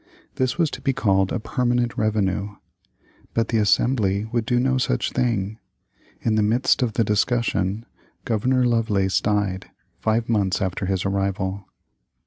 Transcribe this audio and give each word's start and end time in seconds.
This 0.37 0.57
was 0.57 0.71
to 0.71 0.81
be 0.81 0.93
called 0.93 1.31
a 1.31 1.39
permanent 1.39 1.95
revenue. 1.95 2.55
But 3.35 3.49
the 3.49 3.59
Assembly 3.59 4.25
would 4.31 4.47
do 4.47 4.59
no 4.59 4.79
such 4.79 5.11
thing. 5.11 5.59
In 6.21 6.33
the 6.33 6.41
midst 6.41 6.81
of 6.81 6.93
the 6.93 7.03
discussion, 7.03 7.85
Governor 8.25 8.65
Lovelace 8.65 9.21
died, 9.21 9.67
five 9.99 10.27
months 10.27 10.59
after 10.59 10.87
his 10.87 11.05
arrival. 11.05 11.67